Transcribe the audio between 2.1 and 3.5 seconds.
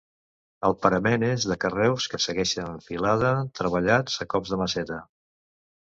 que segueixen filada,